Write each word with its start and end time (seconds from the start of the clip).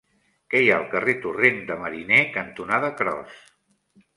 Què 0.53 0.61
hi 0.61 0.69
ha 0.69 0.77
al 0.77 0.87
carrer 0.93 1.13
Torrent 1.25 1.61
de 1.67 1.77
Mariner 1.83 2.25
cantonada 2.39 2.93
Cros? 3.03 3.45